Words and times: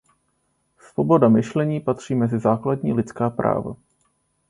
Svoboda 0.77 1.29
myšlení 1.29 1.79
patří 1.79 2.15
mezi 2.15 2.39
základní 2.39 2.93
lidská 2.93 3.29
práva. 3.29 3.75